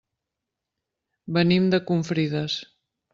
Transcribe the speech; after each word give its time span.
Venim 1.37 1.67
de 1.75 1.81
Confrides. 1.91 2.57